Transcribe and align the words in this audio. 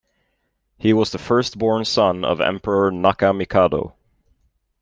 He 0.79 0.93
was 0.93 1.11
the 1.11 1.19
firstborn 1.19 1.85
son 1.85 2.25
of 2.25 2.41
Emperor 2.41 2.89
Nakamikado. 2.91 3.93